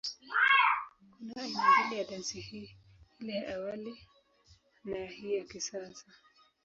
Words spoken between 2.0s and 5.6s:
ya dansi hii, ile ya awali na ya hii ya